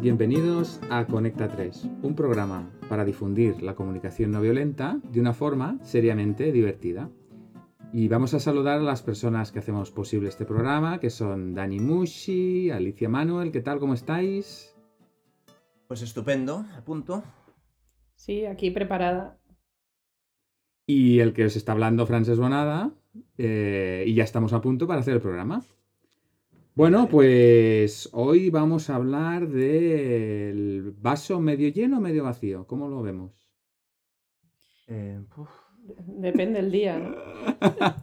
[0.00, 5.78] Bienvenidos a Conecta 3, un programa para difundir la comunicación no violenta de una forma
[5.82, 7.10] seriamente divertida.
[7.92, 11.80] Y vamos a saludar a las personas que hacemos posible este programa, que son Dani
[11.80, 13.80] Mushi, Alicia Manuel, ¿qué tal?
[13.80, 14.76] ¿Cómo estáis?
[15.88, 17.24] Pues estupendo, a punto.
[18.14, 19.38] Sí, aquí preparada.
[20.86, 22.92] Y el que os está hablando, Frances Bonada,
[23.36, 25.64] eh, y ya estamos a punto para hacer el programa.
[26.78, 32.68] Bueno, pues hoy vamos a hablar del vaso medio lleno o medio vacío.
[32.68, 33.50] ¿Cómo lo vemos?
[34.86, 35.20] Eh.
[36.06, 37.16] Depende del día, ¿no?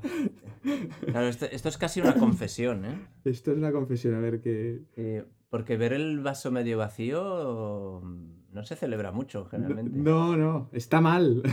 [1.05, 3.07] Claro, esto, esto es casi una confesión, ¿eh?
[3.23, 4.81] Esto es una confesión, a ver qué.
[4.97, 9.97] Eh, Porque ver el vaso medio vacío no se celebra mucho, generalmente.
[9.97, 11.43] No, no, está mal.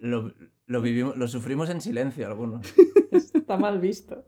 [0.00, 0.32] Lo,
[0.66, 2.66] lo vivimos, lo sufrimos en silencio algunos.
[3.12, 4.24] Está mal visto.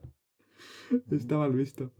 [1.10, 1.92] Está mal visto.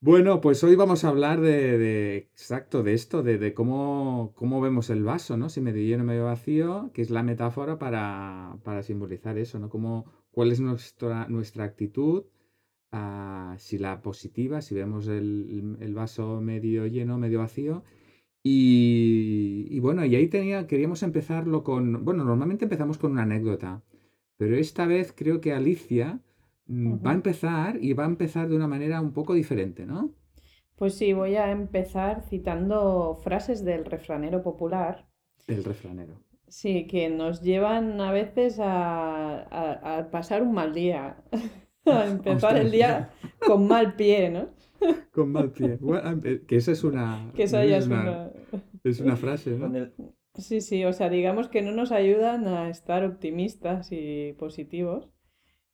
[0.00, 4.90] Bueno, pues hoy vamos a hablar de, exacto de esto, de, de cómo, cómo vemos
[4.90, 5.48] el vaso, ¿no?
[5.48, 9.68] Si medio lleno, medio vacío, que es la metáfora para, para simbolizar eso, ¿no?
[9.70, 12.24] Cómo, cuál es nuestra, nuestra actitud,
[12.92, 17.82] ah, si la positiva, si vemos el, el vaso medio lleno, medio vacío.
[18.42, 23.82] Y, y bueno, y ahí tenía, queríamos empezarlo con, bueno, normalmente empezamos con una anécdota,
[24.36, 26.20] pero esta vez creo que Alicia
[26.66, 30.14] mm, va a empezar y va a empezar de una manera un poco diferente, ¿no?
[30.76, 35.06] Pues sí, voy a empezar citando frases del refranero popular,
[35.48, 36.22] El refranero.
[36.48, 41.16] sí, que nos llevan a veces a, a- a pasar un mal día,
[41.86, 43.10] a empezar el día
[43.42, 44.48] con mal pie, ¿no?
[45.10, 45.76] Con mal pie.
[45.80, 48.30] Bueno, que esa es una, Que esa ya es una, una...
[48.84, 49.78] es una frase, ¿no?
[50.34, 55.08] Sí, sí, o sea, digamos que no nos ayudan a estar optimistas y positivos,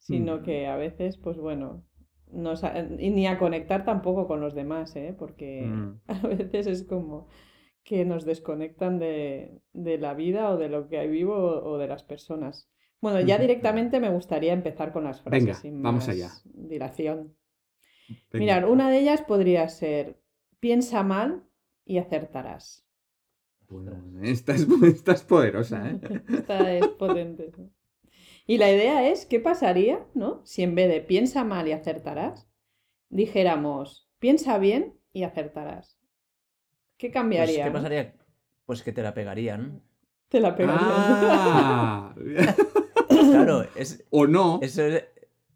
[0.03, 0.43] sino Mm.
[0.43, 1.85] que a veces, pues bueno,
[2.33, 5.15] nos a- y ni a conectar tampoco con los demás, ¿eh?
[5.19, 6.01] Porque Mm.
[6.09, 7.29] a veces es como
[7.85, 11.89] que nos desconectan de, de la vida o de lo que hay vivo o, de
[11.89, 12.69] las personas.
[13.01, 16.31] Bueno, ya directamente me gustaría empezar con las frases Venga, sin vamos allá.
[16.45, 17.35] dilación.
[18.33, 18.55] Venga.
[18.57, 20.19] Mirad, una de ellas podría ser,
[20.61, 21.45] piensa mal
[21.85, 22.85] y acertarás.
[23.69, 25.99] Bueno, esta es, esta es poderosa, ¿eh?
[26.29, 27.51] Esta es potente.
[27.57, 27.63] sí.
[28.47, 30.41] Y la idea es, ¿qué pasaría, no?
[30.45, 32.49] Si en vez de piensa mal y acertarás,
[33.09, 35.99] dijéramos, piensa bien y acertarás.
[36.97, 37.65] ¿Qué Pues, cambiaría?
[37.65, 37.75] ¿qué no?
[37.77, 38.15] pasaría?
[38.67, 39.81] Pues que te la pegarían.
[40.29, 40.89] Te la pegarían.
[40.91, 42.15] Ah,
[43.09, 44.59] Claro, es, o no.
[44.63, 45.05] eso es-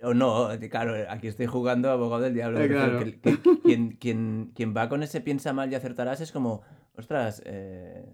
[0.02, 2.60] O no, claro, aquí estoy jugando abogado del diablo.
[2.62, 2.98] Eh, claro.
[3.00, 6.62] que- que quien, quien- quien va con ese piensa mal y acertarás es como,
[6.96, 8.04] ostras, eh,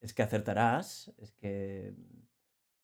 [0.00, 1.92] es que acertarás, es que,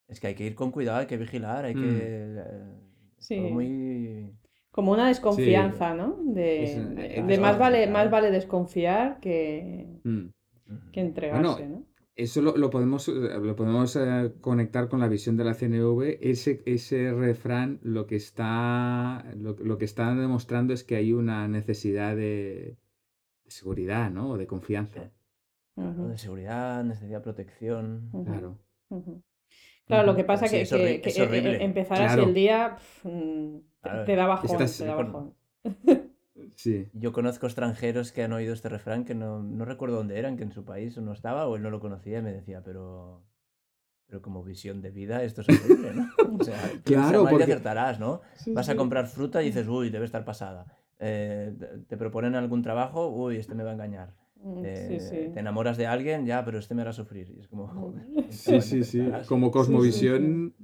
[0.08, 1.80] es que hay que ir con cuidado, hay que vigilar, hay que...
[1.80, 2.38] Mm.
[2.38, 2.80] eh,
[3.18, 3.40] Sí.
[3.40, 4.30] muy...
[4.70, 6.18] Como una desconfianza, ¿no?
[6.24, 10.26] De, Es- de- más vale, más vale desconfiar que, Mm.
[10.92, 11.86] que entregarse, Bueno, ¿no?
[12.16, 16.18] Eso lo, lo podemos, eh, lo podemos eh, conectar con la visión de la CNV.
[16.20, 21.48] Ese, ese refrán lo que, está, lo, lo que está demostrando es que hay una
[21.48, 22.76] necesidad de,
[23.44, 24.30] de seguridad, ¿no?
[24.30, 25.10] O de confianza.
[25.74, 28.10] Claro, Ujú, de seguridad, necesidad de protección.
[28.24, 28.58] Claro.
[29.86, 31.64] Claro, lo que pasa Sí, que, es que- es que, eh, horrible.
[31.64, 35.34] empezar así el día te, Claro, te da bajón, estás- te da con- bajón.
[36.56, 36.88] Sí.
[36.92, 40.44] Yo conozco extranjeros que han oído este refrán que no, no recuerdo dónde eran, que
[40.44, 43.24] en su país no estaba o él no lo conocía y me decía, pero,
[44.06, 46.08] pero como visión de vida esto es horrible, ¿no?
[46.40, 48.20] O sea, Claro, porque- acertarás, ¿no?
[48.36, 50.66] Sí, Vas a comprar fruta y dices, uy, debe estar pasada.
[51.00, 51.52] Eh,
[51.88, 54.14] te proponen algún trabajo, uy, este me va a engañar.
[54.44, 55.30] Mm, Eh, sí, sí.
[55.32, 57.30] Te enamoras de alguien, ya, pero este me hará sufrir.
[57.36, 59.08] Y es como, joder, piensa Sí, sí, sí.
[59.28, 60.54] Como cosmovisión,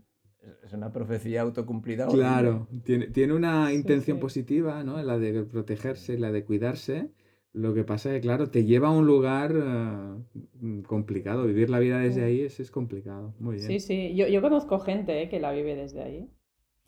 [0.42, 2.06] Es- Es una profecía autocumplida.
[2.08, 4.20] claro, tiene, tiene una intención sí.
[4.20, 5.02] positiva, ¿no?
[5.02, 7.10] La de protegerse, la de cuidarse.
[7.52, 11.46] Lo que pasa es que, claro, te lleva a un lugar eh, complicado.
[11.46, 12.26] Vivir la vida desde Sí.
[12.26, 13.34] ahí es, es complicado.
[13.38, 13.66] Muy bien.
[13.66, 14.14] Sí, sí.
[14.14, 16.30] Yo, yo conozco gente eh, que la vive desde ahí.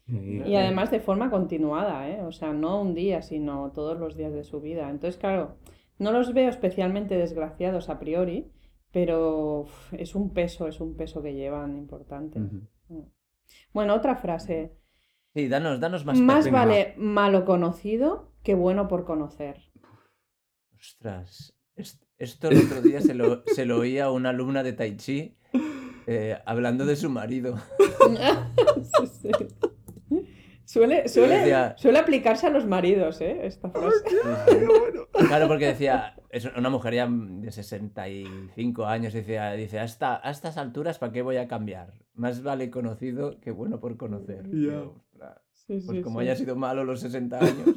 [0.06, 0.42] Sí.
[0.46, 2.22] Y además de forma continuada, ¿eh?
[2.22, 4.90] O sea, no un día, sino todos los días de su vida.
[4.90, 5.56] Entonces, claro,
[6.02, 8.52] no los veo especialmente desgraciados a priori,
[8.90, 12.40] pero es un peso, es un peso que llevan importante.
[12.40, 13.08] Ujú.
[13.72, 14.76] Bueno, otra frase.
[15.34, 19.56] Sí, danos, danos más Más vale malo conocido que bueno por conocer.
[20.78, 24.72] Ostras, est- esto el otro día se lo, se lo oía a una alumna de
[24.72, 25.36] Tai Chi
[26.06, 27.56] eh, hablando de su marido.
[28.98, 29.30] Sí, sí.
[30.72, 33.40] Suele, suele, Decía- suele aplicarse a los maridos, ¿eh?
[33.42, 34.04] Esta frase.
[35.28, 40.56] Claro, porque decía, es una mujer ya de 65 años, decía, dice, hasta a estas
[40.56, 41.92] alturas, ¿para qué voy a cambiar?
[42.14, 44.46] Más vale conocido que bueno por conocer.
[44.46, 44.70] Sí,
[45.66, 46.24] Pues sí, como sí.
[46.26, 47.76] haya sido malo los 60 años.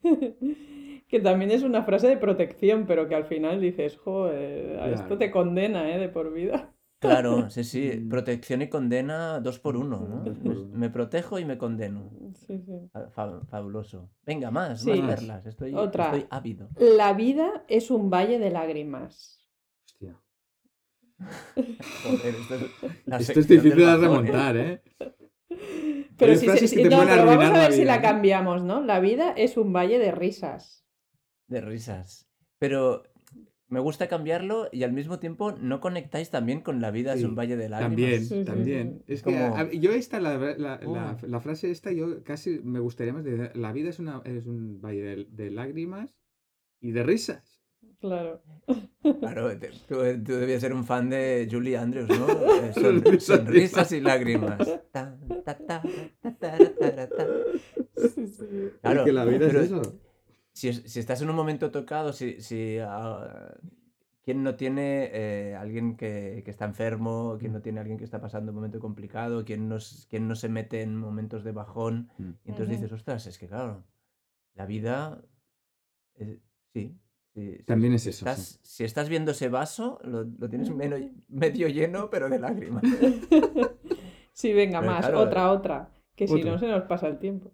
[1.08, 5.18] que también es una frase de protección, pero que al final dices, joder, a esto
[5.18, 5.98] te condena, ¿eh?
[5.98, 6.72] De por vida.
[7.00, 7.90] Claro, sí, sí.
[8.00, 8.08] Mm.
[8.08, 10.24] Protección y condena dos por uno, ¿no?
[10.72, 12.10] Me- protejo y me condeno.
[12.34, 12.88] Sí, sí.
[12.92, 14.10] Fa- fa- Fabuloso.
[14.26, 14.90] Venga, más, Sí.
[15.00, 15.46] más perlas.
[15.46, 16.06] Estoy, Otra.
[16.06, 16.68] estoy ávido.
[16.78, 19.46] La vida es un valle de lágrimas.
[19.86, 20.16] Hostia.
[22.04, 22.62] Joder, esto es,
[23.06, 23.96] la Esto es difícil de ¿eh?
[23.96, 24.82] remontar, ¿eh?
[26.18, 28.02] Pero, si, frases si- te no, pero vamos a la ver si la ¿no?
[28.02, 28.80] cambiamos, ¿no?
[28.82, 30.84] La vida es un valle de risas.
[31.46, 32.28] De risas.
[32.58, 33.04] Pero
[33.68, 37.26] me gusta cambiarlo y al mismo tiempo no conectáis también con la vida es Sí,
[37.26, 38.28] un valle de lágrimas.
[38.28, 39.02] También, también.
[39.06, 39.12] sí.
[39.12, 40.80] Es que Como- a- yo esta, la, la- la-
[41.22, 41.26] Uh.
[41.26, 44.80] la frase esta, yo casi me gustaría más de la vida es, una, es un
[44.80, 46.16] valle de, de lágrimas
[46.80, 47.60] y de risas.
[48.00, 48.40] Claro.
[49.20, 52.26] Claro, te- tú, tú debías ser un fan de Julie Andrews, ¿no?
[52.62, 54.58] Eh, son- sonrisas y lágrimas.
[54.92, 55.82] Ta, ta, ta,
[56.22, 57.26] ta, ta, ta, ta.
[58.14, 58.44] Sí, sí.
[58.82, 59.82] Claro, es que la vida pero es eso.
[60.58, 63.54] Si, es- si estás en un momento tocado, si, si ah,
[64.24, 67.36] ¿quién no tiene eh, alguien que, que está enfermo?
[67.38, 69.44] ¿Quién no tiene alguien que está pasando un momento complicado?
[69.44, 72.10] ¿Quién no, s- quién no se mete en momentos de bajón?
[72.18, 72.30] Mm.
[72.44, 73.84] Y entonces dices, ostras, es que claro,
[74.54, 75.22] la vida,
[76.16, 76.40] eh,
[76.74, 76.98] sí.
[77.34, 78.58] sí, sí, También es eso, sí.
[78.62, 80.70] Si estás viendo ese vaso, lo, lo tienes
[81.28, 82.82] medio lleno, pero de lágrimas.
[84.32, 85.00] Sí, venga, Pero más.
[85.06, 85.90] claro, otra, otra.
[86.14, 87.52] Que si no se nos pasa el tiempo.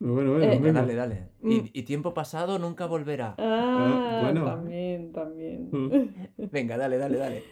[0.00, 1.28] Bueno, bueno, Eh, dale, dale.
[1.40, 1.50] Mm.
[1.50, 3.34] Y, y tiempo pasado nunca volverá.
[3.38, 4.44] Ah, bueno.
[4.44, 5.68] también, también.
[5.72, 5.90] Mm.
[6.52, 7.44] Venga, dale, dale, dale.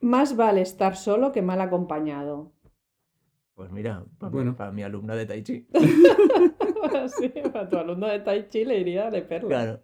[0.00, 2.52] Más vale estar solo que mal acompañado.
[3.54, 4.56] Pues mira, para, Bueno.
[4.72, 5.66] mi alumna de Tai Chi.
[7.18, 9.48] sí, a tu alumno de Tai Chi le iría de perla.
[9.48, 9.80] Claro.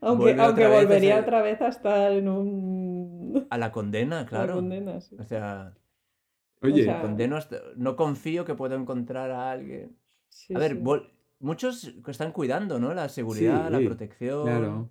[0.00, 3.46] Aunque, Vuelve aunque a volvería otra vez a estar en un...
[3.50, 4.54] A la condena, claro.
[4.54, 5.16] condena, sí.
[5.18, 5.74] O sea,
[6.62, 9.96] Oye, O sea, condeno hasta- no confío que pueda encontrar a alguien.
[10.28, 10.78] Sí, A ver, sí.
[10.82, 11.10] vol-
[11.40, 12.94] muchos que están cuidando, ¿no?
[12.94, 14.42] La seguridad, la protección.
[14.42, 14.90] claro.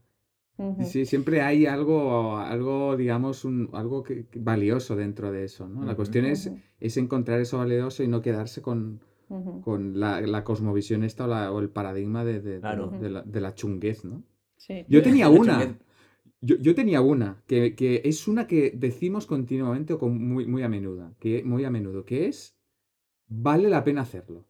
[0.83, 5.85] Sí, siempre hay algo, algo digamos, un, algo que, que- valioso dentro de eso, ¿no?
[5.85, 8.99] La cuestión es, es encontrar eso valioso y no quedarse con,
[9.63, 12.91] con la, la cosmovisión esta o, la- o el paradigma de, de- Claro.
[12.99, 14.23] la, de la chunguez, ¿no?
[14.57, 14.83] Sí.
[14.89, 15.77] Yo tenía una,
[16.41, 20.63] yo, yo tenía una, que, que es una que decimos continuamente o con muy, muy
[20.63, 22.57] a menudo, que, muy a menudo, que es,
[23.27, 24.47] vale la pena hacerlo.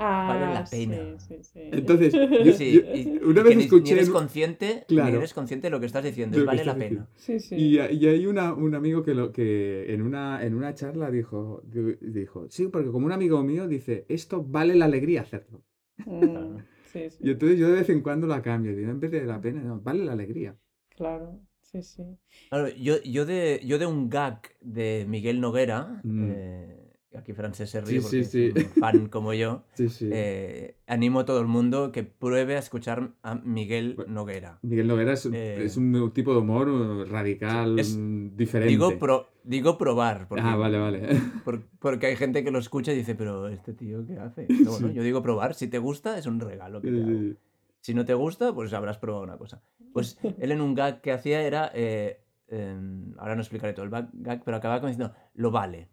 [0.00, 1.18] Vale la Ah, sí, pena.
[1.18, 1.60] sí, sí.
[1.72, 2.12] Entonces,
[2.44, 5.10] yo- Sí, yo- y- una y vez que ni- escuché Ni eres en- consciente, Claro.
[5.10, 6.38] ni eres consciente de lo que estás diciendo.
[6.38, 7.06] es vale la pena.
[7.08, 7.08] diciendo.
[7.16, 7.54] Sí, sí.
[7.56, 11.62] Y, y hay una, un amigo que, lo, que en, una, en una charla dijo,
[11.64, 15.62] di- dijo, sí, porque como un amigo mío dice, esto vale la alegría hacerlo.
[16.06, 16.56] Mm,
[16.86, 17.18] sí, sí.
[17.22, 19.60] Y entonces yo de vez en cuando la cambio, digo, en vez de la pena,
[19.62, 20.56] no, vale la alegría.
[20.96, 22.02] Claro, sí, sí.
[22.48, 26.28] Claro, yo, yo, de, yo de un gag de Miguel Noguera, Mm.
[26.32, 26.76] eh,
[27.16, 28.52] aquí Francés se ríe sí, porque sí.
[28.54, 29.64] es un fan como yo,
[30.00, 34.58] eh, animo a todo el mundo que pruebe a escuchar a Miguel Noguera.
[34.62, 37.98] Miguel Noguera es, eh, es un tipo de humor radical, es-
[38.36, 38.70] diferente.
[38.70, 41.00] Digo, pro- digo probar, porque, ah, vale, vale.
[41.44, 44.46] por- porque hay gente que lo escucha y dice, pero este tío, ¿qué hace?
[44.64, 44.94] No, bueno, Sí.
[44.94, 47.34] yo digo probar, si te gusta es un regalo que te hago.
[47.82, 49.62] Si no te gusta, pues habrás probado una cosa.
[49.94, 53.90] Pues él en un gag que hacía era, eh, em, ahora no explicaré todo el
[53.90, 55.88] gag, pero acababa diciendo, lo vale.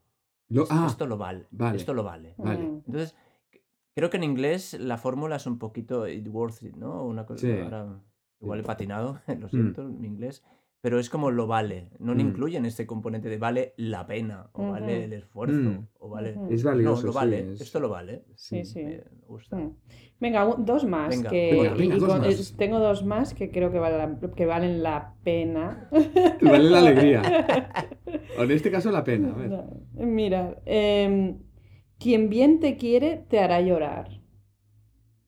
[0.49, 1.47] Lo- ah, esto lo vale.
[1.51, 1.77] vale.
[1.77, 2.33] Esto lo vale.
[2.37, 2.63] Vale.
[2.63, 3.15] Mm, Entonces,
[3.95, 7.03] creo que en inglés la fórmula es un poquito it worth it, ¿no?
[7.03, 7.51] Una cosa, Sí.
[7.59, 7.99] ahora
[8.39, 9.49] igual he patinado, lo Mm.
[9.49, 10.43] siento, mi inglés,
[10.87, 11.89] pero es como lo vale.
[11.99, 12.19] No Mm.
[12.21, 15.87] incluyen este componente de vale la pena, o vale el esfuerzo, Mm.
[15.99, 16.29] o vale...
[16.49, 17.07] Es No, valioso.
[17.07, 18.23] lo sí, vale, es- esto lo vale.
[18.35, 18.83] Sí, sí.
[18.85, 19.57] Me gusta.
[19.57, 19.75] Mm.
[20.21, 21.09] Venga, dos más.
[21.09, 22.27] Venga, que, venga, venga, y dos con- más.
[22.39, 25.89] es- tengo dos más que creo que, vale la- que valen la pena.
[26.41, 27.21] Vale la alegría.
[28.39, 29.33] O en este caso la pena.
[29.33, 29.49] a ver.
[29.49, 29.69] No,
[30.05, 31.39] Mira, em,
[31.99, 34.21] quien bien te quiere te hará llorar.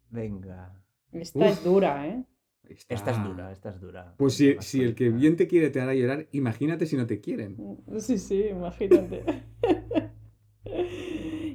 [0.10, 0.82] Venga.
[1.12, 1.46] Esta Uf.
[1.48, 2.24] es dura, ¿eh?
[2.70, 4.14] Esta es Está- dura, esta es dura.
[4.18, 7.20] Pues si, si el que bien te quiere te hará llorar, imagínate si no te
[7.20, 7.58] quieren.
[8.00, 9.24] Sí, sí, imagínate.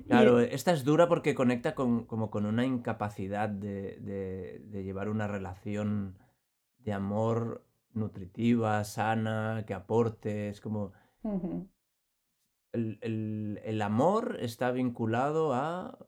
[0.06, 5.08] Claro, esta es dura porque conecta con, como con una incapacidad de, de- de llevar
[5.08, 6.18] una relación
[6.78, 10.50] de amor nutritiva, sana, que aporte.
[10.50, 10.92] Es como
[12.72, 15.98] el, el- el amor está vinculado a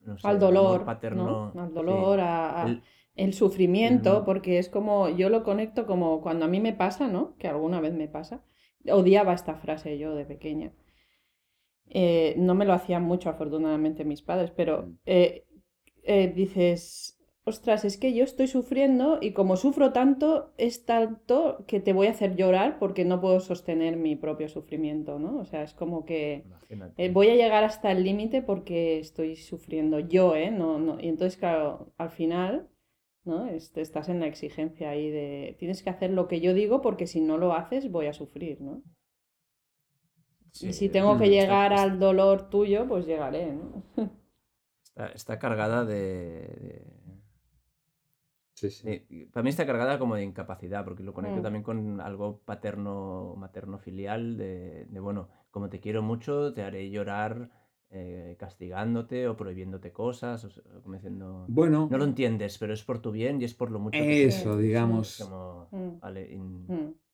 [0.00, 1.52] no sé, Al amor dolor, paterno.
[1.54, 1.60] ¿no?
[1.62, 1.74] Al sí.
[1.74, 2.82] dolor, a, a- El-
[3.16, 7.34] el sufrimiento, porque es como, yo lo conecto como cuando a mí me pasa, ¿no?
[7.38, 8.44] Que alguna vez me pasa.
[8.88, 10.72] Odiaba esta frase yo de pequeña.
[11.88, 15.46] Eh, no me lo hacían mucho, afortunadamente, mis padres, pero eh,
[16.02, 21.80] eh, dices, ostras, es que yo estoy sufriendo y como sufro tanto, es tanto que
[21.80, 25.38] te voy a hacer llorar porque no puedo sostener mi propio sufrimiento, ¿no?
[25.38, 26.44] O sea, es como que...
[26.98, 30.50] Eh, voy a llegar hasta el límite porque estoy sufriendo yo, ¿eh?
[30.50, 31.00] No, no.
[31.00, 32.68] Y entonces, claro, al final
[33.26, 33.46] ¿no?
[33.48, 37.06] Est- Estás en la exigencia ahí de tienes que hacer lo que yo digo porque
[37.06, 38.82] si no lo haces voy a sufrir, ¿no?
[40.50, 43.82] Sí, Y si tengo que Mm, llegar está, al dolor tuyo, pues llegaré, ¿no?
[44.84, 46.86] está- está cargada de, de-
[48.54, 49.28] Sí, sí.
[49.32, 51.42] Para mí está cargada como de incapacidad, porque lo conecto Mm.
[51.42, 56.88] también con algo paterno, materno filial, de, de, bueno, como te quiero mucho, te haré
[56.90, 57.50] llorar
[57.96, 62.98] eh, castigándote o prohibiéndote cosas, o como diciendo, Bueno, no lo entiendes, pero es por
[63.00, 65.20] tu bien y es por lo mucho que eso, digamos.
[65.20, 66.66] Es como, Mm, vale, y, mm,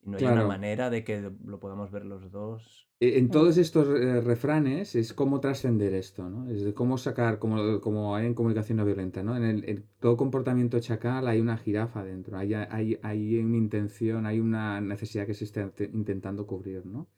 [0.05, 2.89] y no hay una manera de que lo podamos ver los dos.
[3.01, 3.31] E- En Mm.
[3.31, 6.49] todos estos eh, refranes es cómo trascender esto, ¿no?
[6.51, 9.37] Es de cómo sacar, como, como hay en comunicación no violenta, ¿no?
[9.37, 14.27] En, el, en todo comportamiento chacal hay una jirafa dentro, hay, hay, hay una intención,
[14.27, 17.09] hay una necesidad que se está te- intentando cubrir, ¿no?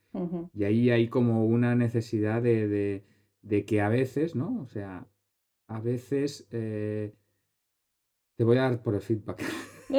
[0.55, 3.05] Y ahí hay como una necesidad de, de-
[3.45, 4.61] de que a veces, ¿no?
[4.63, 5.07] O sea,
[5.69, 7.15] a veces eh,
[8.37, 9.43] te voy a dar por el feedback.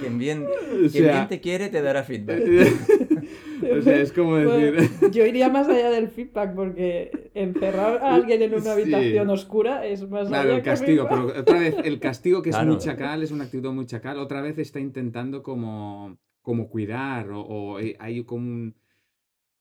[0.00, 2.40] Quien bien, O quien sea, bien te quiere te dará feedback.
[3.78, 4.74] o sea, es como decir...
[4.74, 8.68] Bueno, yo iría más allá del feedback porque encerrar a alguien en una Sí.
[8.70, 12.62] habitación oscura es más Claro, allá el castigo, pero otra vez el castigo que es
[12.64, 17.40] muy chacal, es una actitud muy chacal, otra vez está intentando como, como cuidar o,
[17.40, 18.74] o hay- hay como un...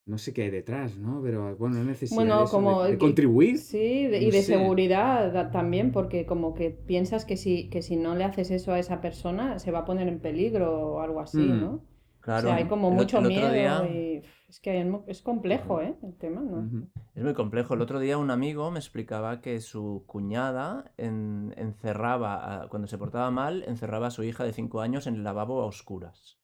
[0.06, 1.22] No sé qué hay detrás, ¿no?
[1.24, 3.58] Pero bueno, una necesidad Bueno, de eso, de- como de, que- contribuir.
[3.58, 4.54] Sí, de- y de sé.
[4.58, 8.74] seguridad da- también, porque como que piensas que si, que si no le haces eso
[8.74, 11.62] a esa persona se va a poner en peligro o algo así, Mm.
[11.62, 11.86] ¿no?
[12.20, 12.48] Claro.
[12.48, 15.96] O sea, hay como el mucho el miedo día- y es que es complejo, ¿eh?
[16.04, 16.90] El tema, ¿no?
[17.16, 17.74] Es muy complejo.
[17.74, 22.98] El otro día un amigo me explicaba que su cuñada en- encerraba, a- cuando se
[22.98, 26.40] portaba mal, encerraba a su hija de 5 años en el lavabo a oscuras.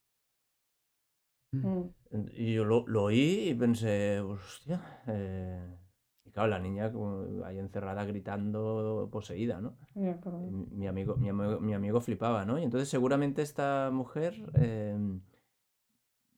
[1.54, 1.89] Mm.
[2.34, 4.82] Y yo lo, lo oí y pensé, hostia.
[5.08, 5.78] eh",
[6.25, 9.78] Y claro, la niña como ahí encerrada gritando poseída, ¿no?
[10.50, 12.58] Mi mi amigo, mi amigo, mi amigo flipaba, ¿no?
[12.60, 15.22] Y entonces seguramente esta mujer em,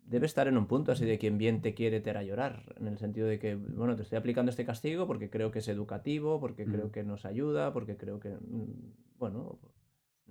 [0.03, 2.87] debe estar en un punto así de quien bien te quiere te hará llorar, en
[2.87, 6.39] el sentido de que, bueno, te estoy aplicando este castigo porque creo que es educativo,
[6.39, 6.91] porque creo Mm.
[6.91, 9.59] que nos ayuda, porque creo que, mm, bueno,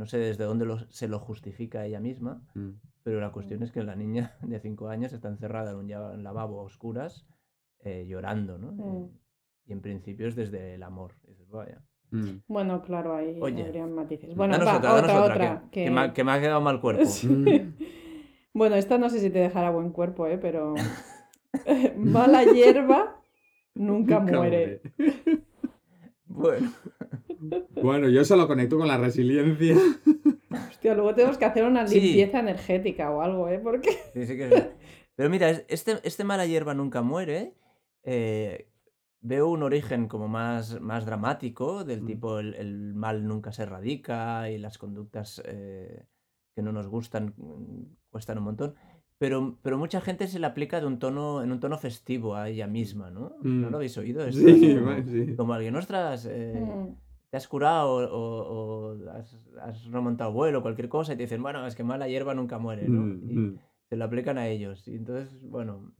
[0.00, 2.71] no sé desde dónde lo- se lo justifica ella misma, Mm.
[3.02, 6.61] pero la cuestión es que la niña de 5 años está encerrada en un lavabo
[6.61, 7.26] a oscuras
[7.85, 8.73] eh, llorando, ¿no?
[8.73, 9.04] Mm.
[9.66, 11.12] Y, y en principio es desde el amor.
[11.25, 11.83] Y dices, vaya.
[12.12, 12.38] Mm.
[12.49, 14.35] Bueno, claro, ahí Oye, habrían matices.
[14.35, 16.33] Bueno, danos va, otra, danos otra, otra, otra, que, que que- me, ha- que me
[16.33, 17.02] ha quedado mal cuerpo.
[17.07, 17.28] Sí.
[18.52, 20.37] Bueno, esta no sé si te dejará buen cuerpo, ¿eh?
[20.37, 20.75] Pero
[21.97, 23.21] mala hierba
[23.75, 24.80] nunca, Nunca muere.
[24.99, 25.45] muere.
[26.26, 26.73] Bueno,
[27.83, 29.77] Bueno, yo solo conecto con la resiliencia.
[30.71, 32.01] Hostia, luego tenemos que hacer una Sí.
[32.01, 33.61] limpieza energética o algo, ¿eh?
[33.63, 34.71] Porque sí, sí que es verdad.
[35.17, 37.55] Pero mira, es- este, este mala hierba nunca muere.
[38.03, 38.67] eh,
[39.23, 42.07] veo un origen como más, más dramático, del Mm.
[42.07, 46.07] tipo el, el mal nunca se erradica y las conductas eh,
[46.57, 48.75] que no nos gustan mm, cuestan un montón.
[49.19, 52.49] Pero, pero mucha gente se le aplica de un tono, en un tono festivo a
[52.49, 53.37] ella misma, ¿no?
[53.43, 53.71] ¿No Mm.
[53.71, 54.25] lo habéis oído?
[54.25, 55.37] Esto Sí, como, bueno, sí.
[55.37, 56.95] como alguien, ostras, eh, mm,
[57.31, 61.23] te has curado o, o- o has, has remontado vuelo o cualquier cosa y te
[61.23, 63.03] dicen, bueno, es que mala hierba nunca muere, ¿no?
[63.03, 63.59] Mm, Y mm.
[63.89, 64.87] se lo aplican a ellos.
[64.89, 65.93] Y entonces, bueno,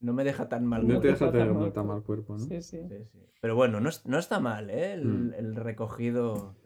[0.00, 0.86] no me deja tan mal.
[0.86, 2.38] No No te deja tener mal tan mal cuerpo, ¿no?
[2.44, 2.80] sí, sí.
[2.88, 3.18] Sí, sí.
[3.40, 4.94] Pero bueno, no, no está mal, ¿eh?
[4.94, 5.34] El, Mm.
[5.34, 6.56] el recogido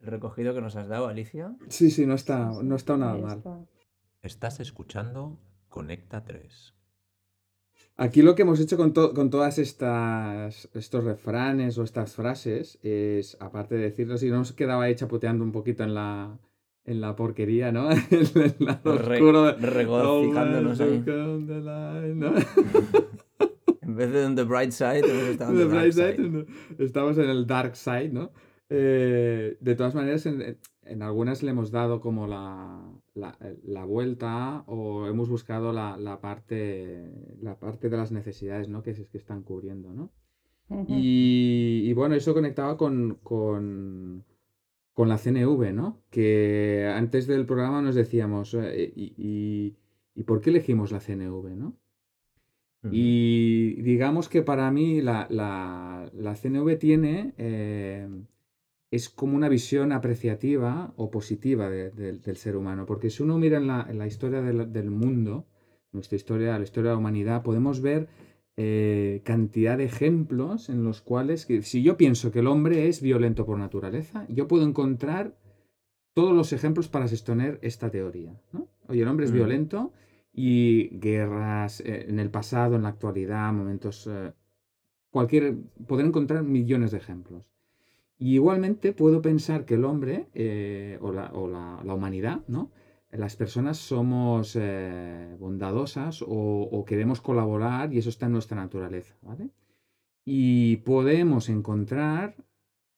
[0.00, 1.56] el recogido que nos has dado, Alicia.
[1.68, 3.38] Sí, sí, no está, no está nada mal.
[3.38, 3.60] está.
[4.22, 6.74] Estás escuchando Conecta 3.
[8.00, 12.78] Aquí lo que hemos hecho con, to- con todas estas estos refranes o estas frases
[12.84, 16.38] es, aparte de decirlos, y nos quedaba ahí chapoteando un poquito en la,
[16.84, 17.90] en la porquería, ¿no?
[17.90, 21.02] en el lado Re- oscuro regocijándonos ahí.
[21.04, 22.32] Line, ¿no?
[23.82, 26.16] En vez de en The Bright Side, hemos estado en The The Dark bright Side.
[26.16, 26.44] side, no.
[26.84, 28.30] Estamos en el dark side, ¿no?
[28.68, 32.82] Eh, de todas maneras, en, en algunas le hemos dado como la,
[33.14, 38.82] la, la vuelta o hemos buscado la, la parte, la parte de las necesidades, ¿no?
[38.82, 40.10] Que, es, que están cubriendo, ¿no?
[40.88, 44.24] Y, y bueno, eso conectaba con, con,
[44.92, 46.02] con la CNV, ¿no?
[46.10, 49.76] Que antes del programa nos decíamos, eh, y, y-
[50.14, 51.76] ¿y por qué elegimos la CNV, ¿no?
[52.92, 58.08] Y digamos que para mí la, la- la CNV tiene, eh,
[58.90, 63.38] es como una visión apreciativa o positiva de- de- del ser humano, porque si uno
[63.38, 65.46] mira en la, en la historia del, del mundo,
[65.92, 68.08] nuestra historia, la historia de la humanidad, podemos ver
[68.56, 73.00] eh, cantidad de ejemplos en los cuales, que si yo pienso que el hombre es
[73.00, 75.36] violento por naturaleza, yo puedo encontrar
[76.14, 78.40] todos los ejemplos para sostener esta teoría.
[78.52, 78.68] ¿no?
[78.88, 79.34] Oye, el hombre es Mm.
[79.36, 79.92] violento
[80.32, 84.08] y guerras eh, en el pasado, en la actualidad, momentos...
[84.10, 84.32] eh,
[85.10, 85.54] cualquier...
[85.86, 87.44] Poder encontrar millones de ejemplos.
[88.18, 92.70] Y igualmente puedo pensar que el hombre eh, o, la, o la- humanidad, ¿no?
[93.10, 99.50] Las personas somos eh, bondadosas o, queremos colaborar y eso está en nuestra naturaleza, ¿vale?
[100.24, 102.36] Y podemos encontrar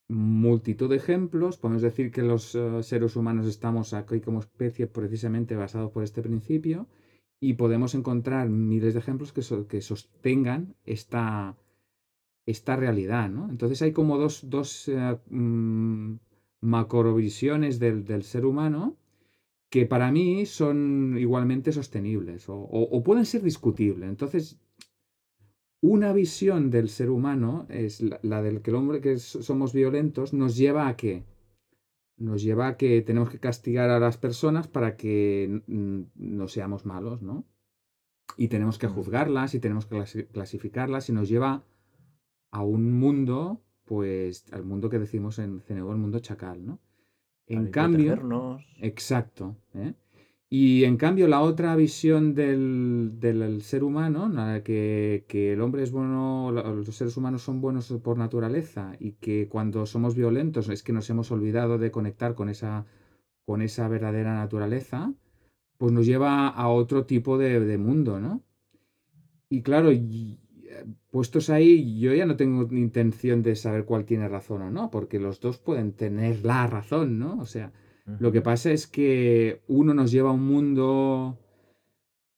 [0.09, 1.59] multitud de ejemplos.
[1.59, 6.23] Podemos decir que los eh, seres humanos estamos aquí como especie precisamente basados por este
[6.23, 6.89] principio
[7.41, 11.57] y podemos encontrar miles de ejemplos que, que sostengan esta,
[12.51, 13.49] esta realidad, ¿no?
[13.51, 16.15] Entonces hay como dos, dos eh, mm,
[16.63, 18.97] macrovisiones del, del ser humano
[19.71, 24.09] que para mí son igualmente sostenibles o, o- o pueden ser discutibles.
[24.09, 24.59] Entonces,
[25.83, 30.33] una visión del ser humano es la, la del que el hombre que somos violentos
[30.35, 31.25] nos lleva a qué?
[32.19, 36.85] Nos lleva a que tenemos que castigar a las personas para que mm, no seamos
[36.85, 37.45] malos, ¿no?
[38.37, 38.93] Y tenemos que Mm.
[38.93, 41.65] juzgarlas y tenemos que clasi- clasificarlas y nos lleva a
[42.53, 46.81] un mundo, pues al mundo que decimos en CNU, el mundo chacal, ¿no?
[47.47, 48.63] En cambio, protegernos.
[48.81, 49.57] Exacto.
[49.75, 49.95] ¿eh?
[50.49, 54.31] Y en cambio, la otra visión del, del ser humano,
[54.65, 59.49] que, que el hombre es bueno, los seres humanos son buenos por naturaleza y que
[59.49, 62.85] cuando somos violentos es que nos hemos olvidado de conectar con esa,
[63.47, 65.15] con esa verdadera naturaleza,
[65.79, 68.43] pues nos lleva a otro tipo de, de mundo, ¿no?
[69.49, 70.41] Y claro, y,
[71.11, 74.91] puestos ahí, yo ya no tengo ni intención de saber cuál tiene razón o no,
[74.91, 77.39] porque los dos pueden tener la razón, ¿no?
[77.41, 77.73] O sea,
[78.19, 81.39] lo que pasa es que uno nos lleva a un mundo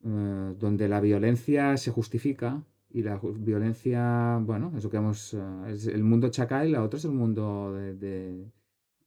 [0.04, 5.40] eh, donde la violencia se justifica y la violencia, bueno, es lo que hemos, eh,
[5.68, 8.50] es el mundo chacal y la otra es el mundo de, de-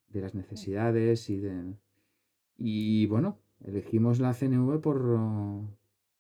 [0.09, 1.73] de las necesidades y de...
[2.57, 4.97] Y bueno, elegimos la CNV por,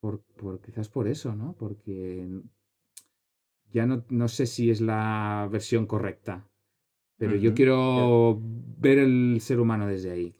[0.01, 1.55] por, por- quizás por eso, ¿no?
[1.57, 2.27] Porque
[3.73, 6.47] ya no, no sé si es la versión correcta,
[7.17, 10.35] pero yo quiero ver el ser humano desde ahí.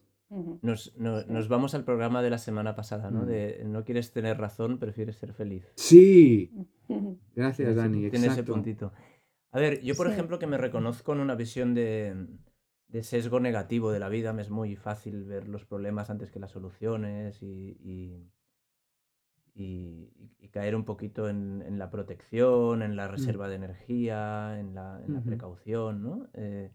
[0.62, 3.22] Nos, no- nos vamos al programa de la semana pasada, ¿no?
[3.24, 3.26] Mm.
[3.28, 5.72] De no quieres tener razón, prefieres ser feliz.
[5.76, 6.52] Sí,
[7.36, 8.54] gracias Tiene ese, Dani, tiene ese exacto.
[8.54, 8.92] puntito.
[9.52, 10.14] A ver, yo por Sí.
[10.14, 12.28] ejemplo que me reconozco en una visión de,
[12.90, 16.40] de sesgo negativo de la vida, me es muy fácil ver los problemas antes que
[16.40, 18.32] las soluciones y, y-
[19.56, 24.76] y- y caer un poquito en, en la protección, en la reserva de energía, en
[24.76, 26.28] la, en la precaución, ¿no?
[26.34, 26.72] Eh,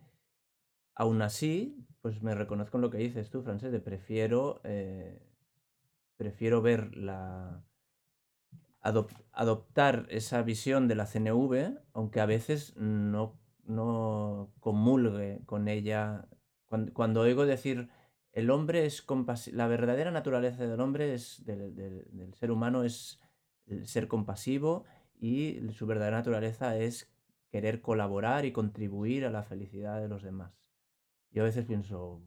[0.94, 5.20] aún así, pues me reconozco en lo que dices tú, Francés, de prefiero, eh,
[6.16, 7.62] prefiero ver la,
[8.82, 16.26] adop- adoptar esa visión de la CNV, aunque a veces no, no comulgue con ella.
[16.66, 17.88] Cuando, cuando oigo decir
[18.32, 22.84] el hombre es compasi- la verdadera naturaleza del hombre es del, del- del ser humano
[22.84, 23.20] es
[23.66, 24.84] el ser compasivo
[25.20, 27.10] y su verdadera naturaleza es
[27.50, 30.52] querer colaborar y contribuir a la felicidad de los demás.
[31.32, 32.22] Yo a veces pienso,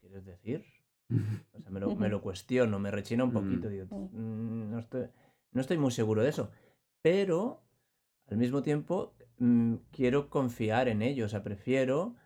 [0.00, 0.64] ¿quieres decir?
[1.54, 3.68] O sea, me lo, me lo cuestiono, me rechina un poquito.
[3.68, 3.70] Mm.
[3.70, 5.06] Digo, "Mm, no estoy,
[5.52, 6.50] no estoy muy seguro de eso.
[7.02, 7.62] Pero
[8.28, 11.26] al mismo tiempo mm, quiero confiar en ello.
[11.26, 12.16] O sea, prefiero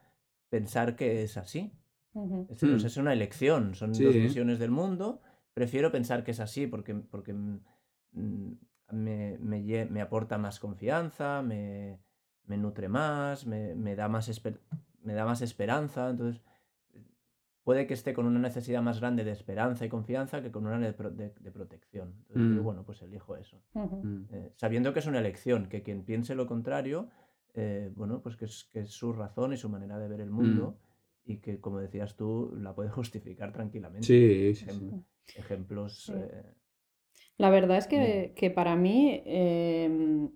[0.49, 1.73] pensar que es así.
[2.19, 2.47] Ujú.
[2.51, 2.87] Es, o sea, Mm.
[2.87, 3.75] es una elección.
[3.75, 5.21] Son dos visiones del mundo.
[5.55, 7.61] Prefiero pensar que es así porque, porque mm,
[8.13, 8.53] mm,
[8.93, 9.39] me,
[9.91, 11.99] me aporta más confianza, me,
[12.47, 14.61] me nutre más, me, me da más esper-
[15.03, 16.11] me da más esperanza.
[16.11, 16.43] Entonces,
[17.65, 20.79] puede que esté con una necesidad más grande de esperanza y confianza que con una
[20.79, 22.15] de, pro- de- de protección.
[22.29, 22.65] Entonces, Mm.
[22.65, 23.61] bueno, pues elijo eso.
[24.33, 27.09] Eh, sabiendo que es una elección, que quien piense lo contrario,
[27.55, 30.31] eh, bueno, pues que es, que es su razón y su manera de ver el
[30.31, 30.79] mundo
[31.29, 34.07] y que, como decías tú, la puede justificar tranquilamente.
[34.07, 34.71] Sí, sí, sí.
[34.71, 35.05] Ejem-
[35.37, 36.05] Ejemplos.
[36.07, 36.12] Sí.
[36.14, 36.43] eh,
[37.38, 40.31] La verdad es que, que para mí em,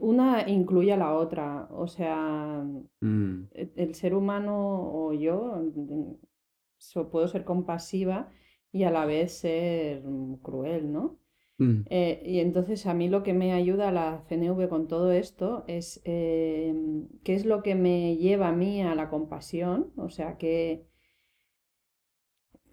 [0.00, 1.68] una incluye a la otra.
[1.70, 2.64] O sea,
[3.02, 3.48] Mm.
[3.52, 4.56] e- el ser humano
[4.92, 6.14] o yo mm,
[6.78, 8.30] so- puedo ser compasiva
[8.72, 11.19] y a la vez ser mm, cruel, ¿no?
[11.60, 11.84] Mm.
[11.90, 16.00] Eh, y entonces a mí lo que me ayuda la CNV con todo esto es
[16.04, 20.86] em, qué es lo que me lleva a mí a la compasión, o sea, que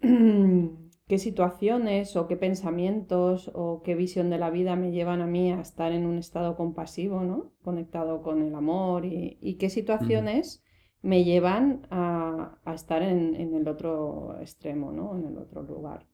[0.00, 5.52] qué situaciones o qué pensamientos o qué visión de la vida me llevan a mí
[5.52, 7.52] a estar en un estado compasivo, ¿no?
[7.62, 10.64] Conectado con el amor y, y qué situaciones
[11.02, 15.14] me llevan a, a estar en, en el otro extremo, ¿no?
[15.18, 16.06] En el otro lugar.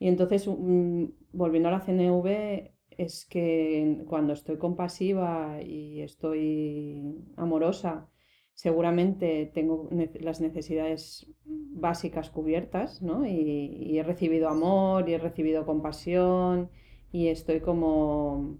[0.00, 8.08] Y entonces, mm, volviendo a la CNV, es que cuando estoy compasiva y estoy amorosa,
[8.54, 9.88] seguramente tengo
[10.20, 13.24] las necesidades básicas cubiertas, ¿no?
[13.26, 16.70] Y, y he recibido amor y he recibido compasión
[17.12, 18.58] y estoy como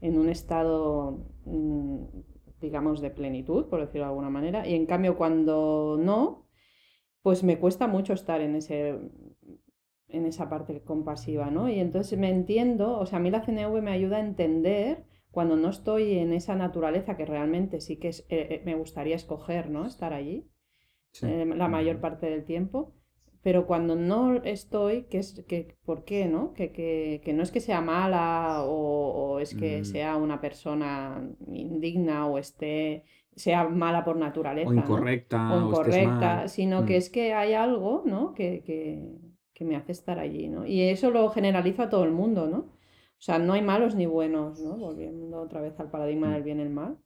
[0.00, 2.04] en un estado mm,
[2.62, 6.46] digamos, de plenitud, por decirlo de alguna manera, y en cambio cuando no,
[7.20, 8.98] pues me cuesta mucho estar en ese
[10.12, 11.68] en esa parte compasiva, ¿no?
[11.68, 15.56] Y entonces me entiendo, o sea, a mí la CNV me ayuda a entender cuando
[15.56, 19.70] no estoy en esa naturaleza que realmente sí que es, eh, eh, me gustaría escoger,
[19.70, 19.86] ¿no?
[19.86, 20.48] Estar allí
[21.22, 22.94] eh, la mayor parte del tiempo.
[23.42, 26.52] Pero cuando no estoy, que es, que, ¿por qué, no?
[26.54, 29.84] Que, que, que no es que sea mala o, o es que Mm.
[29.84, 34.80] sea una persona indigna o esté, sea mala por naturaleza, O ¿no?
[34.80, 36.48] incorrecta, o estés incorrecta, mal.
[36.48, 36.98] sino que Mm.
[36.98, 38.32] es que hay algo, ¿no?
[38.34, 39.02] Que, que,
[39.62, 40.66] que me hace estar allí, ¿no?
[40.66, 42.58] Y eso lo generalizo a todo el mundo, ¿no?
[42.58, 44.76] O sea, no hay malos ni buenos, ¿no?
[44.76, 46.34] Volviendo otra vez al paradigma Mm.
[46.34, 46.98] del bien y el mal.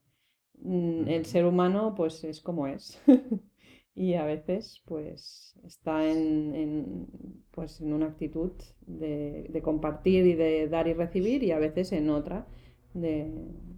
[0.58, 1.26] Mm, El Ujú.
[1.26, 3.00] ser humano, pues, es como es.
[3.94, 7.06] Y a veces, pues, está en, en,
[7.50, 8.52] pues, en una actitud
[8.86, 12.46] de, de compartir y de dar y recibir, y a veces en otra
[12.94, 13.26] de,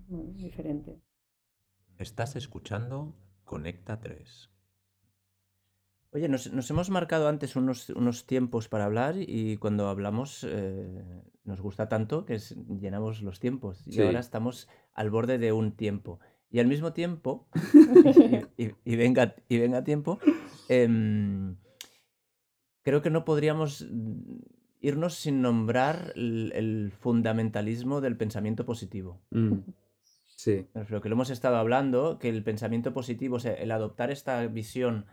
[0.09, 0.99] bueno, diferente.
[1.99, 3.15] Estás escuchando
[3.45, 4.49] Conecta 3.
[6.11, 11.05] Oye, nos, nos hemos marcado antes unos, unos tiempos para hablar y cuando hablamos eh,
[11.45, 14.03] nos gusta tanto que es- llenamos los tiempos y Sí.
[14.03, 16.19] ahora estamos al borde de un tiempo.
[16.51, 17.47] Y al mismo tiempo,
[18.57, 20.19] y, y- y venga, y venga tiempo,
[20.71, 21.57] em,
[22.83, 23.87] creo que no podríamos
[24.81, 29.21] irnos sin nombrar el, el fundamentalismo del pensamiento positivo.
[29.31, 29.59] Mm.
[30.37, 30.67] Sí.
[30.73, 34.47] Refiero que lo hemos estado hablando, que el pensamiento positivo, o sea, el adoptar esta
[34.47, 35.05] visión,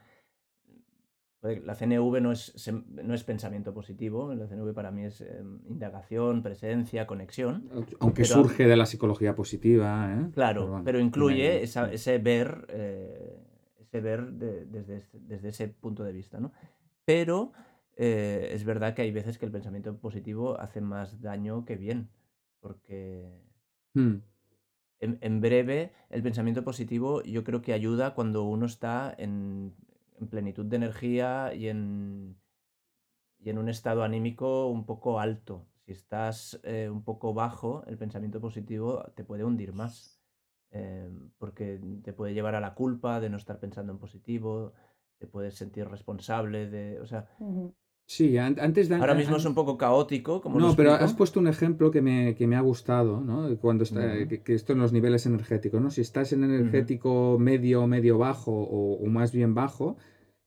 [1.63, 2.53] la CNV no es,
[2.89, 7.69] no es pensamiento positivo, la CNV para mí es eh, indagación, presencia, conexión.
[7.99, 10.31] Aunque Pero- surge de la psicología positiva, ¿eh?
[10.33, 13.37] Claro, bueno, pero incluye esa- ese ver, eh,
[13.79, 16.51] ese ver de- desde, desde ese punto de vista, ¿no?
[17.05, 17.51] Pero
[17.97, 22.09] eh, es verdad que hay veces que el pensamiento positivo hace más daño que bien,
[22.59, 23.31] porque
[23.93, 24.15] Mm.
[24.99, 29.73] en, en breve, el pensamiento positivo yo creo que ayuda cuando uno está en,
[30.19, 32.37] en plenitud de energía y en,
[33.39, 35.67] y en un estado anímico un poco alto.
[35.85, 40.19] Si estás eh, un poco bajo, el pensamiento positivo te puede hundir más,
[40.71, 44.73] eh, porque te puede llevar a la culpa de no estar pensando en positivo,
[45.19, 46.99] te puedes sentir responsable de...
[46.99, 47.29] O sea.
[48.07, 48.95] Sí, an- antes de...
[48.95, 52.35] ahora mismo es un poco caótico, como No, pero has puesto un ejemplo que me,
[52.35, 53.57] que me ha gustado, ¿no?
[53.57, 55.89] Cuando está, que, que esto en los niveles energéticos, ¿no?
[55.89, 59.97] Si estás en energético medio medio bajo o, o más bien bajo,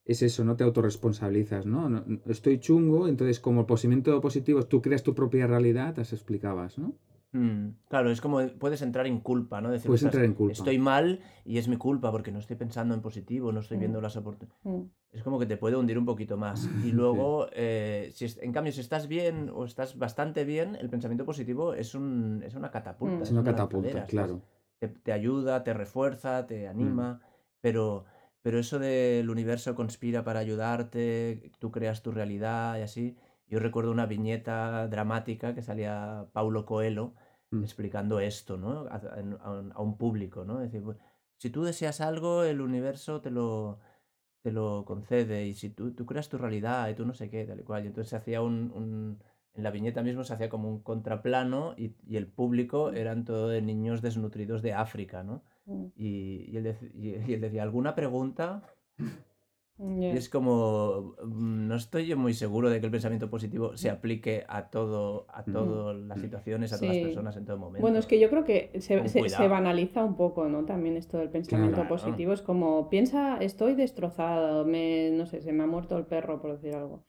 [0.05, 1.89] es eso, no te autorresponsabilizas, ¿no?
[1.89, 6.77] No- Estoy chungo, entonces como el pensamiento positivo, tú creas tu propia realidad, te explicabas,
[6.77, 6.95] ¿no?
[7.31, 9.69] Mm, claro, es como puedes entrar en culpa, ¿no?
[9.69, 10.53] Decir, Puedes "Ostras, entrar en culpa.
[10.53, 13.81] Estoy mal y es mi culpa porque no estoy pensando en positivo, no estoy Mm.
[13.81, 14.59] viendo las oportunidades.
[14.65, 14.81] Mm.
[15.11, 16.67] Es como que te puede hundir un poquito más.
[16.91, 20.89] Y luego, eh, si es- en cambio, si estás bien o estás bastante bien, el
[20.89, 23.17] pensamiento positivo es, un, es una catapulta.
[23.17, 23.21] Mm.
[23.21, 24.41] Es una lanzadera, catapulta, claro.
[24.79, 26.69] te, te ayuda, te refuerza, te Mm.
[26.69, 27.21] anima,
[27.61, 28.05] pero,
[28.41, 33.17] pero eso del universo conspira para ayudarte, tú creas tu realidad y así.
[33.49, 37.13] Yo recuerdo una viñeta dramática que salía Paulo Coelho
[37.51, 37.63] Mm.
[37.63, 38.81] explicando esto, ¿no?
[38.87, 40.61] A, a- a un- público, ¿no?
[40.61, 40.97] Es decir, "Bu-
[41.37, 43.79] si tú deseas algo, el universo te lo,
[44.43, 47.45] te lo concede y si tú, tú creas tu realidad y tú no sé qué,
[47.45, 47.83] tal y cual.
[47.85, 49.19] Y entonces se hacía un, un-
[49.55, 53.49] en la viñeta mismo se hacía como un contraplano y, y el público eran todo
[53.49, 55.43] de niños desnutridos de África, ¿no?
[55.65, 55.85] Mm.
[55.95, 58.61] Y, y él, dec- y- y él decía, ¿alguna pregunta?
[59.79, 63.89] Y es como, mm, no estoy yo muy seguro de que el pensamiento positivo se
[63.89, 65.51] aplique a todo, a Mm.
[65.53, 67.81] todas las situaciones, a todas las personas en todo momento.
[67.81, 70.65] Bueno, es que yo creo que se, se- banaliza un poco, ¿no?
[70.65, 71.87] También esto del pensamiento Claro.
[71.87, 76.41] positivo es como, piensa, estoy destrozado, me, no sé, se me ha muerto el perro,
[76.41, 77.05] por decir algo.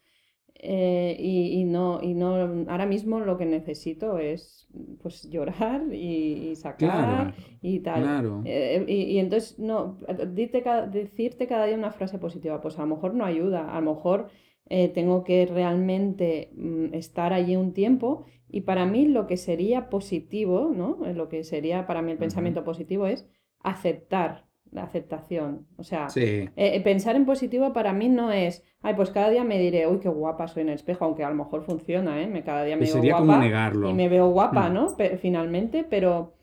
[0.54, 2.34] Eh, y, y no, y no,
[2.70, 4.68] ahora mismo lo que necesito es,
[5.02, 8.02] pues, llorar y, y sacar Claro, y tal.
[8.02, 8.44] claro.
[8.44, 12.88] Eh, y, y entonces, no, dite decirte cada día una frase positiva, pues a lo
[12.94, 14.28] mejor no ayuda, a lo mejor
[14.68, 19.90] eh, tengo que realmente mm, estar allí un tiempo y para mí lo que sería
[19.90, 20.98] positivo, ¿no?
[21.14, 23.28] Lo que sería para mí el pensamiento positivo es
[23.60, 25.66] aceptar la aceptación.
[25.76, 29.44] O sea, Sí, eh, pensar en positivo para mí no es, ay, pues cada día
[29.44, 32.26] me diré, uy, qué guapa soy en el espejo, aunque a lo mejor funciona, ¿eh?
[32.26, 33.90] Me, cada día me veo sería como negarlo.
[33.90, 34.74] y me veo guapa, Mm.
[34.74, 34.96] ¿no?
[34.96, 36.34] Pe- finalmente, pero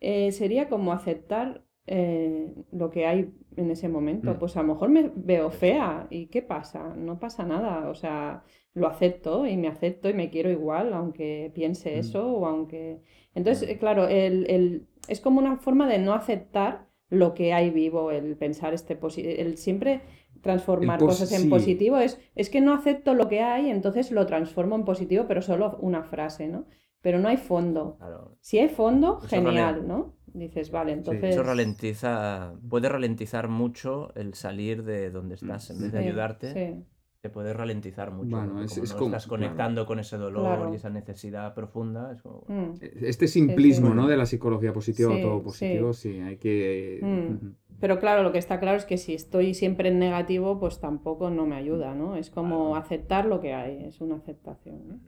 [0.00, 4.32] eh, sería como aceptar eh, lo que hay en ese momento.
[4.34, 4.38] Mm.
[4.38, 6.94] Pues a lo mejor me veo fea y ¿qué pasa?
[6.96, 11.50] No pasa nada, o sea, lo acepto y me acepto y me quiero igual, aunque
[11.54, 11.98] piense Mm.
[11.98, 13.00] eso o aunque...
[13.34, 18.10] Entonces, claro, el, el- es como una forma de no aceptar lo que hay vivo,
[18.10, 20.00] el pensar este posi- el siempre
[20.40, 21.50] transformar cosas en sí.
[21.50, 25.42] positivo, es, es que no acepto lo que hay, entonces lo transformo en positivo, pero
[25.42, 26.66] solo una frase, ¿no?
[27.00, 27.96] Pero no hay fondo.
[27.98, 28.36] Claro.
[28.40, 30.16] Si hay fondo, Eso genial, rale- ¿no?
[30.26, 31.30] Dices, vale, Sí, entonces...
[31.30, 35.70] Eso ralentiza, puede ralentizar mucho el salir de donde estás.
[35.70, 36.84] En vez de Sí, ayudarte, sí.
[37.22, 38.30] Te puede ralentizar mucho.
[38.36, 39.42] Bueno, porque es- como es no como- estás claro.
[39.44, 40.72] conectando con ese dolor Claro.
[40.72, 42.10] y esa necesidad profunda.
[42.12, 42.72] Es como, Mm.
[43.00, 43.94] Este simplismo, sí.
[43.94, 44.08] ¿no?
[44.08, 46.98] De la psicología positiva Sí, o todo positivo, sí, hay que...
[47.00, 47.52] Mm.
[47.78, 51.30] Pero claro, lo que está claro es que si estoy siempre en negativo, pues tampoco
[51.30, 52.16] no me ayuda, ¿no?
[52.16, 52.74] Es como Claro.
[52.84, 55.00] aceptar lo que hay, es una aceptación,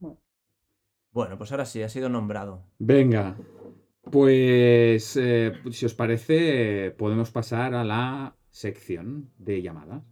[0.00, 0.16] ¿no?
[1.12, 2.62] Bueno, pues ahora sí, ha sido nombrado.
[2.78, 3.36] Venga,
[4.10, 10.02] pues eh, si os parece, podemos pasar a la sección de llamadas.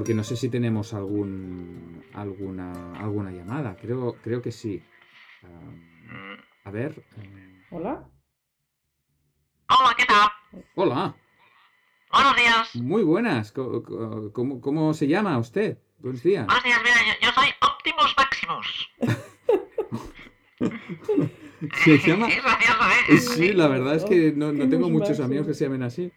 [0.00, 3.76] Porque no sé si tenemos algún, alguna, alguna llamada.
[3.76, 4.82] Creo, creo que sí.
[5.44, 7.04] Ah, a ver.
[7.18, 8.08] eh, ¿Hola?
[9.68, 10.30] Hola, ¿qué tal?
[10.74, 11.14] Hola,
[12.10, 12.76] Buenos días.
[12.76, 13.52] muy buenas.
[13.52, 15.76] ¿Cómo, cómo se llama usted?
[15.98, 16.46] Buenos días.
[16.46, 18.88] Buenos días, mira, yo, yo soy Optimus Maximus.
[21.84, 22.26] Se llama...
[22.30, 23.18] Sí, es gracioso, Eh, ¿eh?
[23.18, 26.10] Sí, la verdad es que no, no tengo muchos amigos que se llamen así.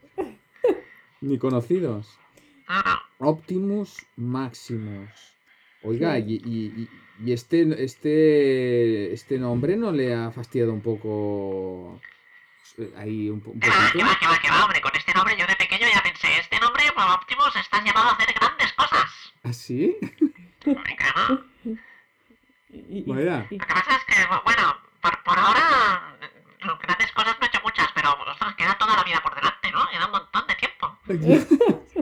[1.19, 2.17] Ni conocidos.
[3.19, 5.09] Optimus Maximus.
[5.83, 6.89] Oiga, y, y- y-
[7.25, 11.99] y este, este, este nombre no le ha fastidiado un poco
[12.77, 13.97] eh, ahí un, un Que va, poquito?
[13.99, 14.81] que va, que va, que va, hombre.
[14.81, 18.33] Con este nombre yo de pequeño ya pensé, este nombre, Optimus, estás llamado a hacer
[18.33, 19.09] grandes cosas.
[19.43, 19.97] ¿Ah, sí?
[20.65, 21.45] Venga, ¿no?
[22.69, 23.15] Y- Lo
[23.49, 27.87] que pasa es que, bueno, por, por ahora, eh, grandes cosas no he hecho muchas,
[27.93, 29.87] pero, ostras, queda toda la vida por delante, ¿no?
[29.89, 30.97] Queda un montón de tiempo.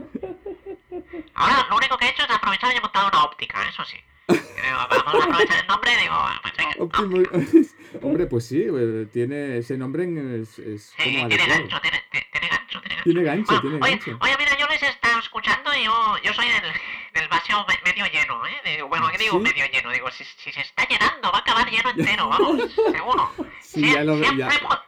[1.34, 3.96] Ahora, lo único que he hecho es aprovechar y he montado una óptica, eso sí.
[4.26, 6.74] Creo, Vamos a aprovechar el nombre y digo, pues venga,
[8.02, 10.04] Hombre, pues sí, eh, tiene ese nombre
[10.40, 13.02] es, es Sí, como tiene gancho, tiene, tiene- gancho, tiene gancho.
[13.04, 14.18] Tiene gancho, Bueno, tiene oye, gancho.
[14.20, 16.72] oye, mira, yo les he estado escuchando y yo, yo soy del,
[17.14, 18.60] del vaso me- medio lleno, ¿eh?
[18.64, 19.42] De- bueno, ¿qué digo ¿Sí?
[19.42, 19.90] medio lleno?
[19.90, 23.30] Digo, si, si se está llenando, va a acabar lleno entero, vamos, seguro.
[23.60, 24.48] Sí, Sie- ya lo siempre, ya.
[24.60, 24.78] po-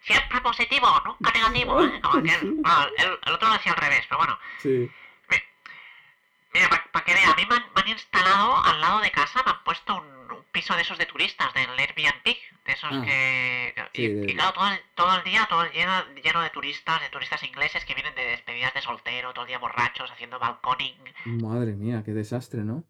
[0.00, 2.00] siempre positivo, nunca negativo, ¿eh?
[2.00, 4.38] Como bueno, el, el otro lo hacía al revés, pero bueno.
[4.62, 4.90] Sí.
[6.54, 9.42] Mira, para que vea, a mí me han, me han instalado al lado de casa,
[9.44, 13.02] me han puesto un, un piso de esos de turistas, del Airbnb, de esos Ah,
[13.04, 13.74] que...
[13.92, 17.00] Y, de- y claro, todo el, todo el día, todo el lleno, lleno de turistas,
[17.00, 20.96] de turistas ingleses que vienen de despedidas de soltero, todo el día borrachos, haciendo balconing.
[21.24, 22.84] Madre mía, qué desastre, ¿no?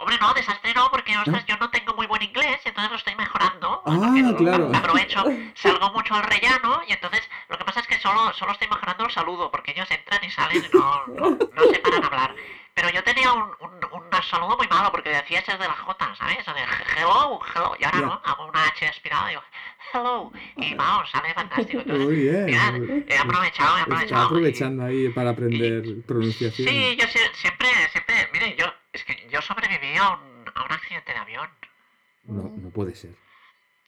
[0.00, 2.96] Hombre, no, desastre no, porque ostras, yo no tengo muy buen inglés, y entonces lo
[2.98, 3.82] estoy mejorando.
[3.84, 4.70] Ah, claro.
[4.74, 8.68] Aprovecho, salgo mucho al rellano, y entonces lo que pasa es que solo, solo estoy
[8.68, 12.06] mejorando el saludo, porque ellos entran y salen y no, no, no se paran a
[12.06, 12.34] hablar.
[12.74, 16.14] Pero yo tenía un, un, un saludo muy malo, porque decía ese de la J,
[16.16, 16.46] ¿sabes?
[16.46, 16.60] O de
[16.96, 19.42] hello, hello, y ahora no, hago una H aspirada y digo,
[19.92, 21.80] hello, y vamos, sale fantástico.
[21.80, 23.04] Entonces, Muy bien.
[23.08, 24.22] he aprovechado, he Está aprovechado.
[24.22, 26.68] y- aprovechando ahí para aprender pronunciación.
[26.68, 28.66] Sí, yo sie- siempre, siempre, mire, yo,
[28.98, 31.48] es que yo sobreviví a un, a un accidente de avión.
[32.24, 33.10] No, no puede ser.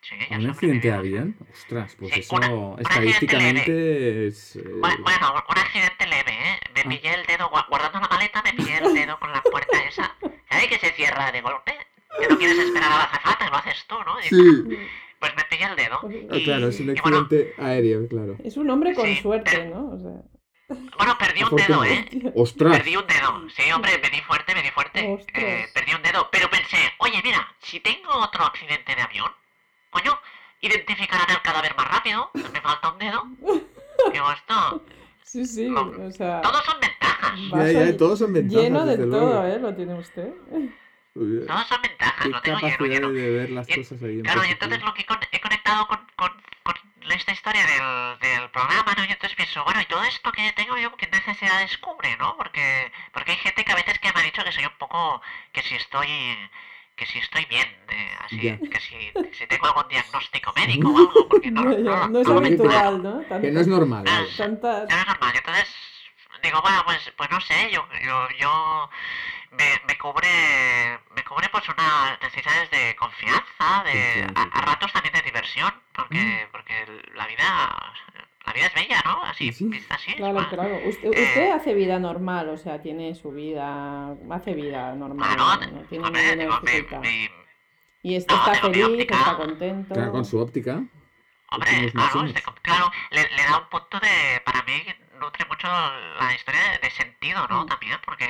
[0.03, 1.37] Sí, ¿Un accidente de avión?
[1.53, 4.57] Ostras, pues Sí, eso una- un estadísticamente es...
[4.57, 6.59] eh, Bu- Bueno, un accidente leve, ¿eh?
[6.75, 6.89] Me Ah.
[6.89, 10.17] pillé el dedo, gua- guardando la maleta, me pillé el dedo con la puerta esa.
[10.49, 11.75] ¿Sabes que se cierra de golpe?
[12.19, 14.19] Que no quieres esperar a la azafata, lo haces tú, ¿no?
[14.21, 14.79] Y- Sí,
[15.19, 16.01] Pues me pillé el dedo.
[16.03, 18.37] ah, Y, claro, es un bueno, accidente aéreo, claro.
[18.43, 19.91] Es un hombre con Sí, suerte, pero- ¿no?
[19.91, 20.23] O sea,
[20.97, 22.09] bueno, perdí un dedo, ¿eh?
[22.35, 23.49] Ostras, Perdí un dedo.
[23.57, 25.25] Sí, hombre, me di fuerte, me di fuerte.
[25.35, 26.29] Eh, perdí un dedo.
[26.31, 29.31] Pero pensé, oye, mira, si tengo otro accidente de avión,
[29.91, 30.19] coño,
[30.61, 32.31] identificarán el cadáver más rápido.
[32.35, 33.25] Me falta un dedo.
[34.13, 34.85] Digo, esto.
[35.25, 37.41] sí, sí, No, o sea, Todos son ventajas.
[37.53, 39.45] ya, ya, todos son ventajas, lleno de todo, luego.
[39.47, 39.59] ¿eh?
[39.61, 40.29] Lo tiene usted.
[41.13, 42.23] Todos son ventajas.
[42.23, 43.13] Qué Lo tengo lleno, capacidad lleno.
[43.13, 45.99] de ver las Y- cosas ahí en Claro, y entonces lo que he conectado con,
[46.17, 46.31] con,
[46.63, 46.75] con
[47.09, 49.05] esta historia del, del programa, ¿no?
[49.05, 52.37] Y entonces pienso, bueno, y todo esto que tengo yo, ¿qué necesidad descubre, no?
[52.37, 55.21] Porque, porque hay gente que a veces que me ha dicho que soy un poco,
[55.53, 56.09] que si estoy,
[56.97, 61.29] que si estoy bien, eh, así, que si, si tengo algún diagnóstico médico o algo,
[61.29, 63.03] porque no, No, no, no es no habitual.
[63.03, 63.41] ¿no?
[63.41, 64.05] Que no es normal.
[64.37, 64.89] Tantas...
[64.89, 65.75] Ya no es normal, entonces
[66.43, 68.91] digo, bueno, pues, pues no sé, yo, yo, yo
[69.51, 70.29] me, me cubre,
[71.15, 76.87] me cubre pues unas necesidades de confianza, de, a, ratos también de diversión, porque, porque
[77.15, 77.93] la vida,
[78.47, 79.23] la vida es bella, ¿no?
[79.25, 79.65] Así, Sí, sí.
[79.69, 80.15] vista así.
[80.15, 80.81] Claro, claro.
[80.87, 85.57] Usted, Eh, usted hace vida normal, o sea, tiene su vida, hace vida normal, Bueno,
[85.57, 87.31] no, no tiene hombre, ninguna digo, mi, mi,
[88.03, 89.19] Y este No, está feliz, óptica.
[89.19, 89.95] está contento.
[89.95, 90.83] Claro, con su óptica.
[91.53, 94.41] Hombre, claro, este claro le, le da un punto de.
[94.45, 94.85] Para mí,
[95.21, 97.63] nutre mucho la historia de, sentido, ¿no?
[97.65, 97.67] Mm.
[97.67, 98.27] También, porque.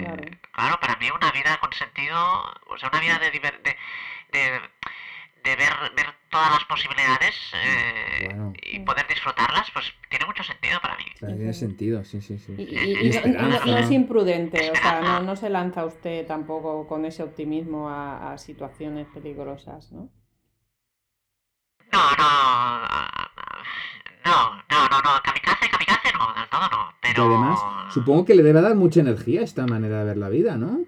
[0.00, 0.24] Claro.
[0.52, 2.16] Claro, para mí una vida con sentido,
[2.66, 3.76] o sea, una vida de, diver- de,
[4.32, 4.60] de,
[5.44, 8.28] de ver, ver todas las posibilidades eh,
[8.62, 11.04] y poder disfrutarlas, pues tiene mucho sentido para mí.
[11.18, 12.54] Claro, tiene sentido, sí, sí, sí.
[12.58, 12.74] Y, sí.
[12.74, 15.84] y- y Y no- no, esperanza, no es imprudente, o sea, no, no se lanza
[15.84, 20.10] usted tampoco con ese optimismo a, a situaciones peligrosas, ¿no?
[21.92, 22.80] No, no,
[24.24, 25.22] no, no, no, no,
[26.58, 27.24] todo no, Y pero...
[27.24, 30.80] además, supongo que le debe dar mucha energía esta manera de ver la vida, ¿no?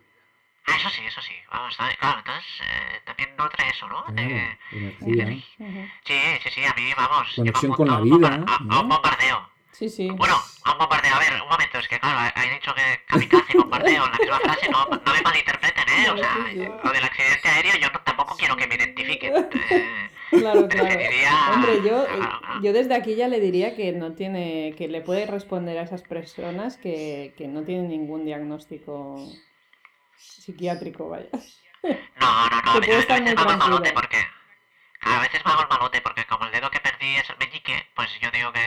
[0.66, 4.04] Eso sí, eso sí, vamos, claro, entonces eh, también nutre eso, ¿no?
[4.04, 4.58] Claro, De-
[5.02, 5.26] energía.
[5.58, 5.88] Ujú.
[6.04, 9.50] sí, sí, sí, a mí, vamos, Conexión con la a vida, a- a, un bombardeo.
[9.72, 10.10] Sí, sí.
[10.10, 13.52] Bueno, a un bombardeo, a ver, un momento, es que claro, he dicho que kamikaze
[13.54, 16.10] y bombardeo en la misma frase, no, no me malinterpreten, ¿eh?
[16.10, 16.34] O sea,
[16.84, 19.34] lo del accidente aéreo yo no- tampoco quiero que me identifiquen.
[19.70, 20.88] eh, Claro, claro.
[21.54, 22.62] Hombre, yo, claro.
[22.62, 26.02] yo desde aquí ya le diría que no tiene, que le puede responder a esas
[26.02, 29.16] personas que, que no tienen ningún diagnóstico
[30.16, 31.28] psiquiátrico, vaya.
[31.82, 34.18] No, no, no, a veces, estar me hago el malote porque...
[35.02, 37.86] A veces me hago el malote porque como el dedo que perdí es el meñique,
[37.94, 38.60] pues yo digo que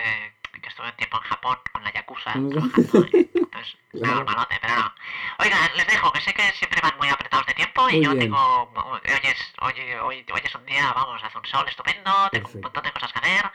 [0.84, 2.50] estuve un tiempo en Japón con la Yakuza Mm.
[2.50, 4.20] trabajando entonces Claro.
[4.20, 4.92] el malote, pero no.
[5.40, 8.10] Oiga, les dejo, que sé que siempre van muy apretados de tiempo y Muy yo
[8.12, 8.20] bien.
[8.22, 8.72] tengo...
[8.74, 12.58] Hoy es, hoy, hoy, hoy es un día, vamos, hace un sol estupendo, tengo Perfecto.
[12.58, 13.46] un montón de cosas que hacer,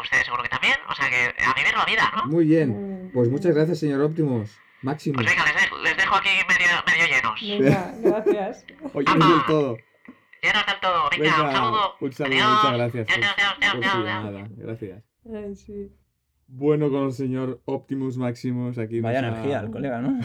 [0.00, 2.24] ustedes seguro que también, o sea que a vivir la vida, ¿no?
[2.26, 3.10] Muy bien.
[3.12, 4.58] Pues muchas gracias, señor Optimus.
[4.82, 5.14] Máximo.
[5.16, 7.40] Pues venga, les dejo, les dejo aquí medio, medio llenos.
[7.40, 7.92] Venga,
[8.24, 8.66] gracias.
[8.94, 9.78] Oye, no del todo.
[10.42, 11.96] Llenos del todo, venga, un saludo.
[12.00, 12.52] un saludo, Adiós.
[12.62, 14.04] muchas gracias Adiós, adiós, adiós, su adiós, adiós.
[14.06, 14.48] llamada.
[14.56, 15.04] Gracias.
[15.26, 16.03] Ay, sí.
[16.46, 19.00] Bueno, con el señor Optimus Maximus aquí.
[19.00, 20.20] Vaya energía el colega, ¿no?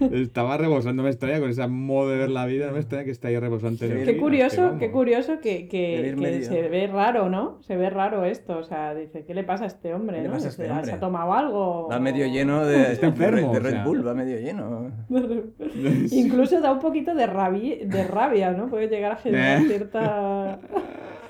[0.10, 3.12] Estaba rebosando, me extraña con esa modo de ver la vida, no me extraña que
[3.12, 3.86] está ahí rebosante.
[3.88, 7.62] de Qué curioso, qué curioso que, que- que se ve raro, ¿no?
[7.62, 10.16] Se ve raro esto, o sea, dice, ¿qué le pasa a este hombre?
[10.16, 10.34] ¿Qué le no?
[10.34, 10.86] pasa a este "Ah, hombre?
[10.86, 11.88] ¿Se ha tomado algo?
[11.88, 13.84] Va medio lleno de, Está enfermo, de o Red sea.
[13.84, 14.90] Bull, va medio lleno.
[16.10, 18.68] Incluso da un poquito de rabia, de rabia, ¿no?
[18.68, 19.64] Puede llegar a generar Eh.
[19.68, 20.58] cierta,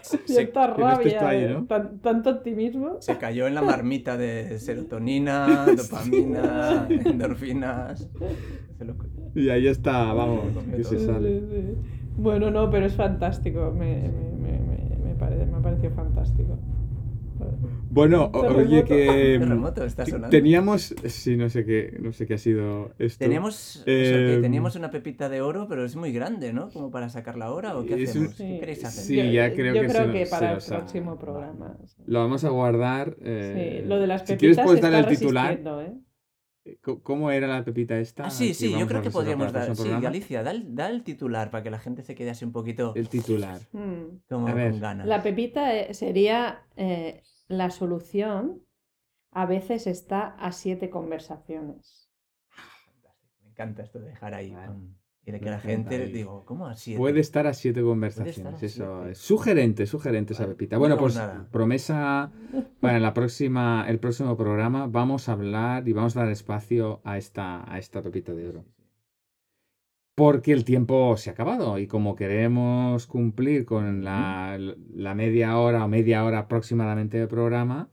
[0.03, 1.49] cierta estés rabia, tú ahí.
[1.53, 1.65] ¿no?
[1.67, 2.97] Tan- tanto optimismo.
[3.01, 8.09] se cayó en la marmita de serotonina, dopamina, endorfinas.
[8.79, 8.95] Se lo-
[9.35, 11.43] Y ahí está, vamos, que se sale.
[12.17, 13.73] Bueno, no, pero es fantástico.
[13.77, 16.59] Me, me, me, me, me pare- me ha parecido fantástico.
[17.93, 19.37] Bueno, oye que...
[19.39, 20.31] Terremoto está sonando.
[20.31, 23.19] Teníamos, sí, no sé qué, no sé qué ha sido esto.
[23.19, 26.71] Teníamos, o sea, que Em, teníamos una pepita de oro, pero es muy grande, ¿no?
[26.71, 28.35] Como para sacarla ahora o qué un- hacemos?
[28.37, 29.05] ¿Qué queréis hacer?
[29.05, 31.77] Sí, yo, ya creo yo que creo se que para se el próximo programa.
[32.07, 33.17] Lo vamos a guardar.
[33.21, 35.61] eh, Sí, lo de las si pepitas quieres puedes dar el titular.
[35.83, 36.77] ¿eh?
[36.81, 38.25] Co- ¿Cómo era la pepita esta?
[38.25, 39.67] Ah, sí, sí, yo creo que podríamos dar.
[39.75, 40.01] Sí, programa?
[40.01, 42.95] Galicia, da el, da el titular para que la gente se quede así un poquito
[42.97, 43.61] El titular.
[43.73, 44.21] Mm.
[44.29, 44.71] como A ver.
[44.71, 45.07] con ganas.
[45.07, 48.63] La pepita eh, sería eh, la solución.
[49.35, 52.11] A veces está a siete conversaciones.
[53.43, 54.53] Me encanta esto de dejar ahí.
[54.53, 54.67] Vale.
[54.67, 56.13] con- Y de que la gente, ahí.
[56.13, 56.97] digo, ¿cómo así?
[56.97, 58.61] Puede estar a siete conversaciones.
[58.61, 59.13] a Eso siete.
[59.13, 60.77] es sugerente, sugerente esa Vale, pepita.
[60.77, 61.47] no Bueno, pues nada.
[61.53, 62.33] promesa
[62.81, 64.89] para la próxima, el próximo programa.
[64.89, 68.65] Vamos a hablar y vamos a dar espacio a esta, a esta pepita de oro.
[70.15, 74.59] Porque el tiempo se ha acabado y como queremos cumplir con la,
[74.95, 77.89] la media hora o media hora aproximadamente de programa,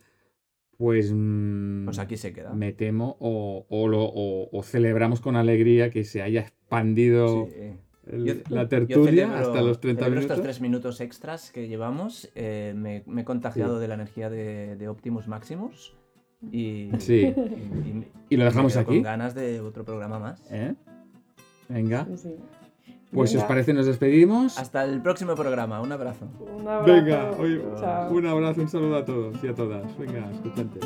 [0.78, 2.54] pues, mm, Pues aquí se queda.
[2.54, 7.54] me temo o, o lo, o- o celebramos con alegría que se haya expandido Sí.
[8.12, 10.38] el- Yo- la tertulia celebro- hasta los 30 celebro minutos.
[10.38, 12.30] estos tres minutos extras que llevamos.
[12.36, 15.96] eh, me, me he contagiado de la energía de, de Optimus Maximus.
[16.52, 17.34] Y, Sí.
[17.34, 18.96] y- Y lo dejamos aquí.
[18.96, 20.46] Con ganas de otro programa más.
[20.52, 20.76] ¿eh?
[21.70, 22.06] Venga.
[22.06, 22.36] Sí, sí.
[23.12, 24.60] Pues si os parece nos despedimos.
[24.60, 25.82] Hasta el próximo programa.
[25.82, 26.28] Un abrazo.
[26.40, 26.94] Un abrazo.
[26.94, 28.12] Venga, oye, Chao.
[28.12, 29.98] un abrazo, un saludo a todos y a todas.
[29.98, 30.84] Venga, escuchantes.